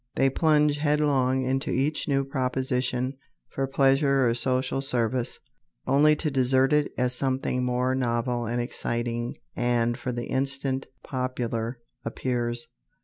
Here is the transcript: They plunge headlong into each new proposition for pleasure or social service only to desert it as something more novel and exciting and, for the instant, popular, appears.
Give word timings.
They 0.15 0.31
plunge 0.31 0.77
headlong 0.77 1.45
into 1.45 1.69
each 1.69 2.07
new 2.07 2.23
proposition 2.23 3.17
for 3.49 3.67
pleasure 3.67 4.27
or 4.27 4.33
social 4.33 4.81
service 4.81 5.37
only 5.85 6.15
to 6.15 6.31
desert 6.31 6.73
it 6.73 6.91
as 6.97 7.13
something 7.13 7.63
more 7.63 7.93
novel 7.93 8.47
and 8.47 8.59
exciting 8.59 9.35
and, 9.55 9.95
for 9.95 10.11
the 10.11 10.25
instant, 10.25 10.87
popular, 11.03 11.77
appears. 12.03 12.65